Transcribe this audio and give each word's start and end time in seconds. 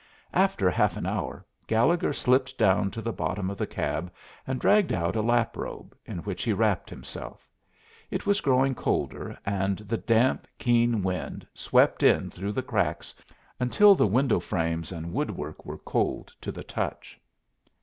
After 0.33 0.67
half 0.71 0.97
an 0.97 1.05
hour 1.05 1.45
Gallegher 1.67 2.11
slipped 2.11 2.57
down 2.57 2.89
to 2.89 3.03
the 3.03 3.13
bottom 3.13 3.51
of 3.51 3.59
the 3.59 3.67
cab 3.67 4.11
and 4.47 4.59
dragged 4.59 4.91
out 4.91 5.15
a 5.15 5.21
lap 5.21 5.55
robe, 5.55 5.95
in 6.07 6.23
which 6.23 6.41
he 6.41 6.53
wrapped 6.53 6.89
himself. 6.89 7.47
It 8.09 8.25
was 8.25 8.41
growing 8.41 8.73
colder, 8.73 9.37
and 9.45 9.77
the 9.77 9.97
damp, 9.97 10.47
keen 10.57 11.03
wind 11.03 11.45
swept 11.53 12.01
in 12.01 12.31
through 12.31 12.53
the 12.53 12.63
cracks 12.63 13.13
until 13.59 13.93
the 13.93 14.07
window 14.07 14.39
frames 14.39 14.91
and 14.91 15.13
woodwork 15.13 15.67
were 15.67 15.77
cold 15.77 16.33
to 16.41 16.51
the 16.51 16.63
touch. 16.63 17.19